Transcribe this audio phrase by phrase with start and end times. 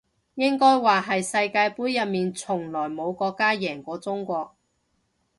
[0.33, 4.55] 應該話係世界盃入面從來冇國家贏過中國